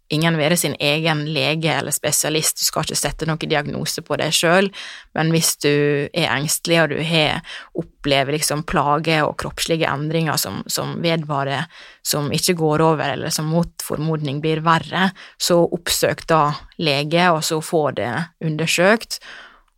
[0.10, 4.34] ingen være sin egen lege eller spesialist, du skal ikke sette noen diagnose på deg
[4.34, 4.70] sjøl,
[5.18, 5.74] men hvis du
[6.10, 7.44] er engstelig og du har
[7.78, 11.70] opplever liksom plager og kroppslige endringer som, som vedvarer,
[12.02, 16.44] som ikke går over, eller som mot formodning blir verre, så oppsøk da
[16.82, 18.12] lege, og så få det
[18.46, 19.22] undersøkt,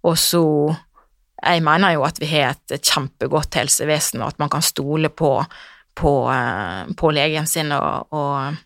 [0.08, 0.46] og så
[1.42, 5.32] jeg mener jo at vi har et kjempegodt helsevesen, og at man kan stole på,
[5.98, 8.62] på, eh, på legen sin, og, og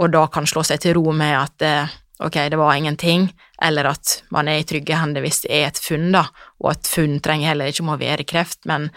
[0.00, 3.28] og da kan slå seg til ro med at eh, ok, det var ingenting,
[3.62, 6.26] eller at man er i trygge hender hvis det er et funn, da,
[6.62, 8.88] og et funn trenger heller ikke må være kreft, men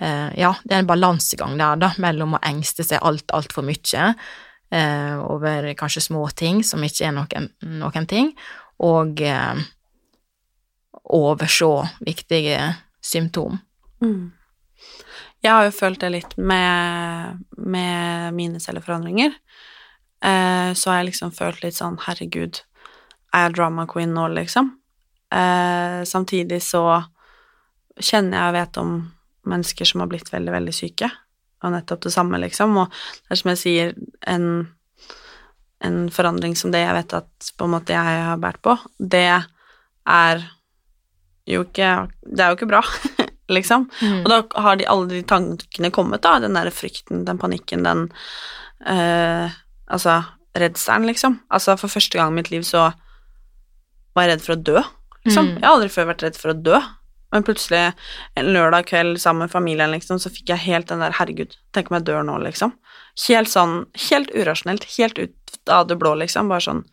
[0.00, 4.10] eh, ja, det er en balansegang der, da, mellom å engste seg alt, altfor mye
[4.74, 8.32] eh, over kanskje små ting som ikke er noen, noen ting,
[8.84, 9.60] og eh,
[11.04, 12.72] overse viktige
[13.04, 13.60] symptom.
[14.02, 14.32] Mm.
[15.44, 19.34] Jeg har jo følt det litt med, med mine celleforandringer.
[20.24, 22.62] Eh, så har jeg liksom følt litt sånn herregud,
[23.34, 24.70] er jeg drama queen nå, liksom?
[25.34, 26.84] Eh, samtidig så
[28.00, 28.94] kjenner jeg og vet om
[29.50, 31.10] mennesker som har blitt veldig, veldig syke,
[31.64, 32.76] og nettopp det samme, liksom.
[32.80, 33.92] Og det er som jeg sier,
[34.30, 34.46] en,
[35.84, 39.28] en forandring som det jeg vet at på en måte jeg har båret på, det
[39.34, 40.44] er
[41.44, 41.88] jo ikke
[42.24, 42.80] Det er jo ikke bra,
[43.56, 43.84] liksom.
[44.00, 44.22] Mm.
[44.22, 46.38] Og da har de, alle de tankene kommet, da.
[46.40, 48.06] Den der frykten, den panikken, den
[48.88, 49.52] eh,
[49.92, 50.20] Altså,
[50.58, 51.38] redselen, liksom.
[51.52, 52.90] Altså, for første gang i mitt liv så
[54.14, 54.82] var jeg redd for å dø,
[55.26, 55.48] liksom.
[55.48, 55.56] Mm.
[55.58, 56.78] Jeg har aldri før vært redd for å dø.
[57.34, 57.80] Men plutselig,
[58.38, 61.90] en lørdag kveld sammen med familien, liksom, så fikk jeg helt den der Herregud, tenk
[61.90, 62.76] om jeg dør nå, liksom.
[63.26, 66.52] Helt sånn, helt urasjonelt, helt ut av det blå, liksom.
[66.52, 66.84] Bare sånn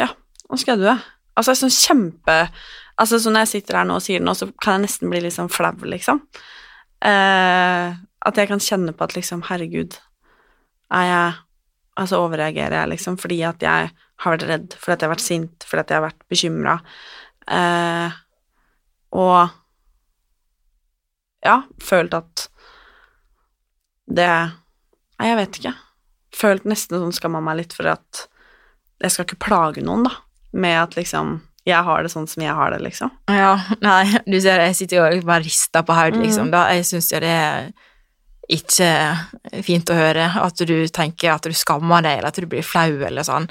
[0.00, 0.10] Ja,
[0.50, 0.96] nå skal jeg dø.
[1.38, 2.40] Altså, sånn kjempe
[2.98, 5.12] Altså, så når jeg sitter her nå og sier det nå, så kan jeg nesten
[5.12, 6.18] bli litt sånn flau, liksom.
[7.06, 7.92] Eh,
[8.26, 9.94] at jeg kan kjenne på at liksom, herregud,
[10.90, 11.36] er jeg
[11.98, 13.90] Altså overreagerer jeg, liksom, fordi at jeg
[14.22, 16.76] har vært redd, fordi at jeg har vært sint, fordi at jeg har vært bekymra.
[17.58, 18.18] Eh,
[19.18, 19.38] og
[21.46, 22.48] ja, følt at
[24.08, 24.30] det
[25.18, 25.70] Nei, jeg vet ikke.
[26.38, 28.20] Følt nesten sånn skamma meg litt for at
[29.02, 30.12] jeg skal ikke plage noen, da,
[30.54, 33.10] med at liksom jeg har det sånn som jeg har det, liksom.
[33.28, 36.48] Ja, nei, du ser jeg sitter jo bare rista på hodet, liksom.
[36.48, 36.52] Mm.
[36.54, 37.68] Da, jeg syns jo det er
[38.48, 38.90] ikke
[39.64, 42.96] fint å høre at du tenker at du skammer deg, eller at du blir flau,
[43.04, 43.48] eller sånn.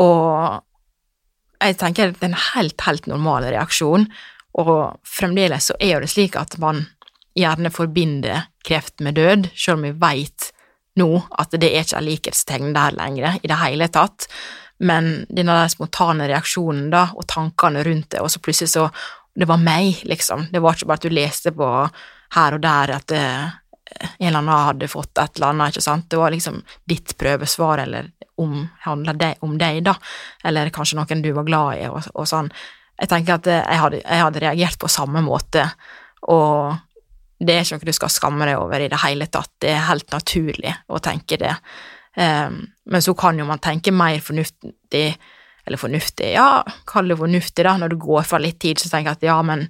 [0.00, 0.62] Og
[1.60, 4.08] jeg tenker det er en helt, helt normal reaksjon,
[4.60, 6.84] og fremdeles så er jo det slik at man
[7.34, 10.50] gjerne forbinder kreft med død, selv om vi veit
[11.00, 11.08] nå
[11.40, 14.28] at det er ikke er likhetstegn der lenger i det hele tatt.
[14.84, 18.88] Men denne der spontane reaksjonen da, og tankene rundt det, og så plutselig så
[19.34, 20.44] Det var meg, liksom.
[20.52, 21.68] Det var ikke bare at du leste på
[22.36, 23.24] her og der at det,
[24.18, 26.06] en eller annen hadde fått et eller annet, ikke sant.
[26.10, 29.94] Det var liksom ditt prøvesvar, eller om handla det om deg, da.
[30.44, 32.50] Eller kanskje noen du var glad i, og, og sånn.
[33.00, 35.66] Jeg tenker at jeg hadde, jeg hadde reagert på samme måte,
[36.30, 36.74] og
[37.44, 39.52] det er ikke noe du skal skamme deg over i det hele tatt.
[39.60, 41.54] Det er helt naturlig å tenke det.
[42.14, 45.06] Um, men så kan jo man tenke mer fornuftig,
[45.64, 49.12] eller fornuftig, ja, kall det fornuftig, da, når du går fra litt tid, så tenker
[49.12, 49.66] jeg at ja, men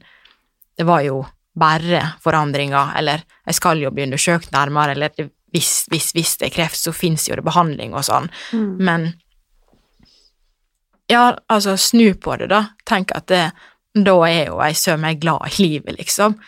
[0.77, 1.23] det var jo
[1.55, 6.55] bare forandringer, eller jeg skal jo bli undersøkt nærmere, eller hvis, hvis, hvis det er
[6.57, 8.77] kreft, så fins jo det behandling og sånn, Mm.
[8.83, 9.13] men
[11.07, 12.63] ja, altså, snu på det, da.
[12.89, 13.45] Tenk at det,
[13.95, 16.39] da er jo ei søm meg glad i livet, liksom.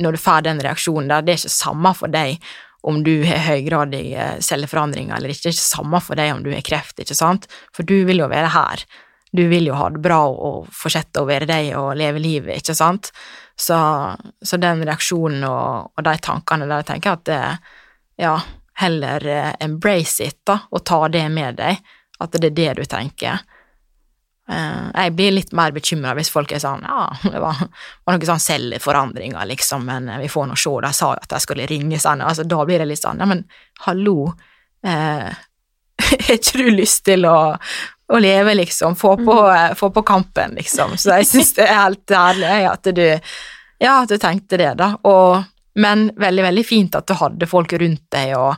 [0.00, 2.40] Når du får den reaksjonen der, det er ikke samme for deg
[2.84, 6.50] om du har høygradige celleforandringer eller ikke, det er ikke samme for deg om du
[6.52, 8.84] har kreft, ikke sant, for du vil jo være her
[9.34, 12.76] du vil jo ha det bra og fortsette å være deg og leve livet, ikke
[12.78, 13.10] sant?
[13.56, 13.78] Så,
[14.42, 17.40] så den reaksjonen og, og, de tankene der, jeg tenker at det,
[18.18, 18.34] ja,
[18.82, 21.78] heller eh, embrace it, da, og ta det med deg,
[22.18, 23.44] at det er det du tenker.
[24.50, 27.62] Eh, jeg blir litt mer bekymra hvis folk er sånn ja, det var,
[28.04, 31.40] var noen sånn celleforandringer, liksom, men vi får nå se, de sa jo at de
[31.40, 33.46] skulle ringe sånn, altså da blir det litt sånn ja, men
[33.86, 34.34] hallo,
[34.84, 35.30] eh,
[36.26, 37.54] har ikke du lyst til å,
[38.12, 38.96] å leve, liksom.
[38.96, 39.74] Få på, mm.
[39.76, 40.96] få på, kampen, liksom.
[41.00, 43.04] Så jeg syns det er helt ærlig at du
[43.82, 44.94] Ja, at du tenkte det, da.
[45.08, 45.44] Og,
[45.80, 48.54] men veldig, veldig fint at du hadde folk rundt deg, og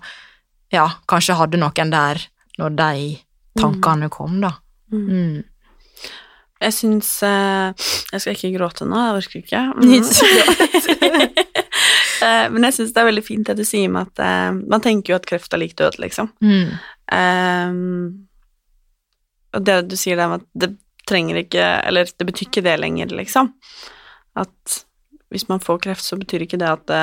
[0.74, 2.20] ja, kanskje hadde noen der
[2.60, 3.12] når de
[3.58, 4.56] tankene kom, da.
[4.92, 5.04] Mm.
[5.10, 5.44] mm.
[6.56, 7.68] Jeg syns uh,
[8.14, 9.64] Jeg skal ikke gråte nå, jeg orker ikke.
[12.16, 12.54] Mm.
[12.54, 15.18] men jeg syns det er veldig fint det du sier med at Man tenker jo
[15.18, 16.30] at kreft er lik død, liksom.
[16.40, 16.70] Mm.
[17.12, 18.26] Um,
[19.54, 20.72] og det du sier der med at det
[21.06, 23.52] trenger ikke Eller det betyr ikke det lenger, liksom.
[24.34, 24.80] At
[25.30, 27.02] hvis man får kreft, så betyr ikke det at det,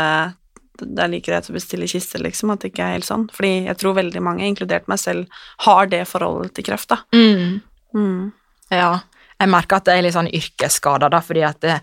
[0.83, 2.51] det er like greit å bestille kiste, liksom.
[2.53, 3.25] At det ikke er helt sånn.
[3.33, 6.99] Fordi jeg tror veldig mange, inkludert meg selv, har det forholdet til kreft, da.
[7.15, 7.61] Mm.
[7.95, 8.31] Mm.
[8.73, 8.91] Ja.
[9.39, 11.79] Jeg merker at jeg er litt sånn yrkesskada, da, fordi at det,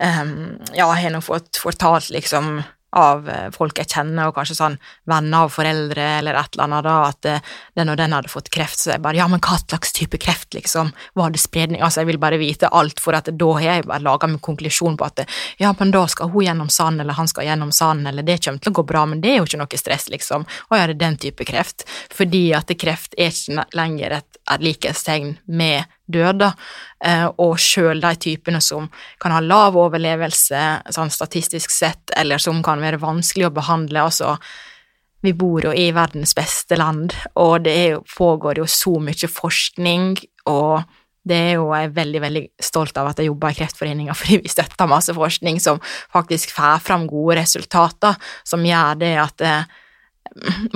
[0.00, 0.34] um,
[0.72, 2.60] Ja, jeg har nå fått fortalt, liksom
[2.96, 4.76] av eh, folk jeg kjenner, og kanskje sånn
[5.10, 8.50] venner av foreldre eller et eller annet, da, at eh, den og den hadde fått
[8.54, 12.02] kreft, så jeg bare ja, men hva slags type kreft, liksom, var det spredning, altså
[12.02, 15.06] jeg vil bare vite alt, for at da har jeg bare laga min konklusjon på
[15.06, 15.24] at
[15.60, 18.64] ja, men da skal hun gjennom sanden, eller han skal gjennom sanden, eller det kommer
[18.64, 21.20] til å gå bra, men det er jo ikke noe stress, liksom, å gjøre den
[21.20, 26.50] type kreft, fordi at kreft er ikke lenger et, et likhetstegn med døde,
[27.04, 28.88] eh, og sjøl de typene som
[29.22, 34.08] kan ha lav overlevelse sånn statistisk sett, eller som kan være vanskelig å behandle.
[34.10, 34.36] altså
[35.20, 40.14] vi bor jo i verdens beste land, og det jo, pågår jo så mye forskning,
[40.48, 40.80] og
[41.28, 44.40] det er jo jeg er veldig veldig stolt av at jeg jobber i Kreftforeninga, fordi
[44.44, 45.80] vi støtter masse forskning som
[46.12, 49.78] faktisk får fram gode resultater, som gjør det at eh,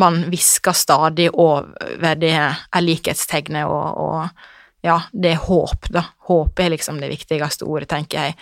[0.00, 4.44] man hvisker stadig over det er likhetstegnet og, og
[4.84, 6.04] ja, det er håp, da.
[6.28, 8.36] Håp er liksom det viktigste ordet, tenker jeg.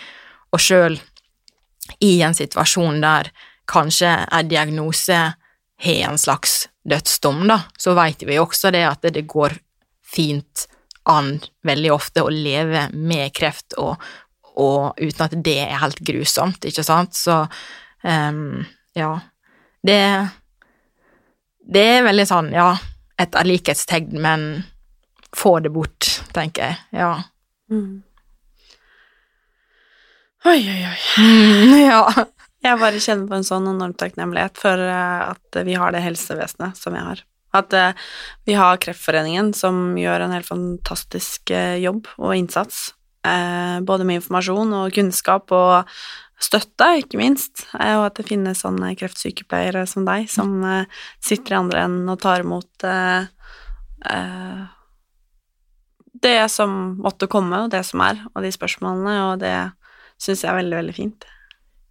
[0.51, 0.97] Og sjøl
[2.03, 3.29] i en situasjon der
[3.69, 5.19] kanskje en diagnose
[5.83, 9.55] har en slags dødsdom, da, så veit vi også det at det går
[10.03, 10.65] fint
[11.09, 11.37] an
[11.67, 13.95] veldig ofte å leve med kreft, og,
[14.59, 17.15] og uten at det er helt grusomt, ikke sant?
[17.15, 17.45] Så
[18.03, 18.63] um,
[18.95, 19.15] ja.
[19.83, 19.99] Det
[21.63, 22.73] Det er veldig sånn, ja,
[23.19, 24.63] et likhetstegn, men
[25.35, 26.79] få det bort, tenker jeg.
[27.03, 27.13] Ja.
[27.71, 28.03] Mm.
[30.43, 30.97] Oi, oi, oi.
[31.23, 32.25] Mm, ja.
[32.63, 36.79] Jeg bare kjenner på en sånn enorm takknemlighet for eh, at vi har det helsevesenet
[36.79, 37.23] som vi har.
[37.53, 37.91] At uh,
[38.49, 42.91] vi har Kreftforeningen, som gjør en helt fantastisk uh, jobb og innsats.
[43.23, 45.93] Både med informasjon og kunnskap og
[46.43, 47.61] støtte, ikke minst.
[47.71, 50.57] og at det finnes sånne kreftsykepleiere som deg, som
[51.23, 52.83] sitter i andre enden og tar imot
[56.23, 59.55] det som måtte komme, og det som er, og de spørsmålene, og det
[60.21, 61.29] syns jeg er veldig, veldig fint.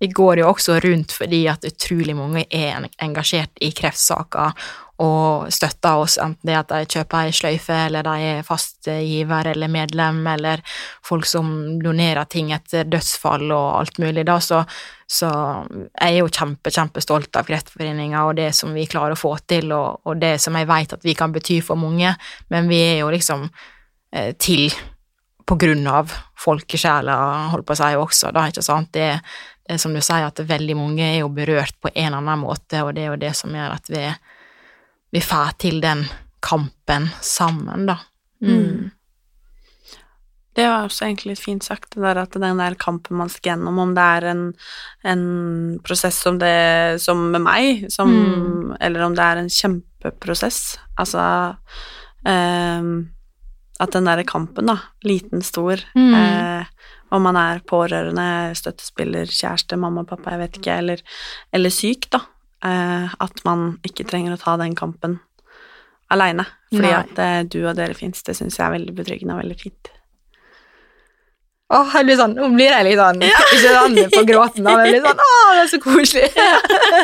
[0.02, 4.56] Vi går jo også rundt fordi at utrolig mange er engasjert i kreftsaker
[5.02, 9.48] og støtter oss, enten det at de kjøper ei sløyfe, eller de er fast giver
[9.52, 10.62] eller medlem, eller
[11.06, 11.52] folk som
[11.82, 14.62] donerer ting etter dødsfall og alt mulig, da, så,
[15.06, 15.30] så
[15.70, 19.70] jeg er jo kjempe, kjempestolt av Kreftforeninga og det som vi klarer å få til,
[19.74, 22.14] og, og det som jeg vet at vi kan bety for mange,
[22.50, 23.46] men vi er jo liksom
[24.38, 24.66] til
[25.46, 27.16] på grunn av folkesjela,
[27.52, 28.92] holdt på å si også, da, ikke sant.
[28.94, 29.08] Det,
[29.66, 32.42] det er som du sier, at veldig mange er jo berørt på en eller annen
[32.44, 34.06] måte, og det er jo det som gjør at vi,
[35.12, 36.06] vi får til den
[36.42, 38.00] kampen sammen, da.
[38.42, 38.58] Mm.
[38.58, 38.90] mm.
[40.52, 43.54] Det var også egentlig litt fint sagt, det der at den der kampen man skal
[43.54, 44.42] gjennom, om det er en,
[45.08, 45.22] en
[45.80, 48.74] prosess som, det, som med meg, som, mm.
[48.84, 50.58] eller om det er en kjempeprosess.
[51.00, 51.24] Altså
[52.28, 52.92] um,
[53.82, 56.14] at den derre kampen, da, liten, stor, mm.
[56.14, 58.26] eh, om man er pårørende,
[58.58, 61.02] støttespiller, kjæreste, mamma, pappa, jeg vet ikke, eller,
[61.52, 62.22] eller syk, da,
[62.64, 65.18] eh, at man ikke trenger å ta den kampen
[66.12, 67.00] aleine, fordi Nei.
[67.00, 69.92] at eh, du og dere fins, det syns jeg er veldig betryggende og veldig fint.
[71.72, 73.38] Åh, jeg blir sånn, Nå blir jeg litt sånn ja.
[73.46, 76.26] Ikke sånn på gråten, da, men jeg blir sånn Å, det er så koselig!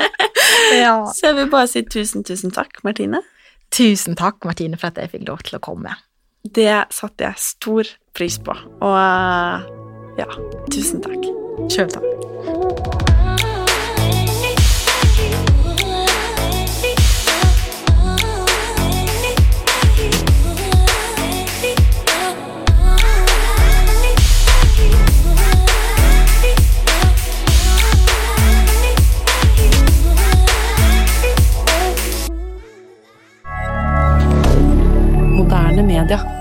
[0.83, 0.93] ja.
[1.17, 3.23] Så jeg vil bare si tusen, tusen takk, Martine.
[3.73, 5.97] Tusen takk, Martine, for at jeg fikk lov til å komme.
[6.55, 8.55] Det satte jeg stor pris på.
[8.81, 10.31] Og ja,
[10.73, 11.29] tusen takk.
[11.69, 12.09] Sjøl takk.
[36.09, 36.38] D'accord.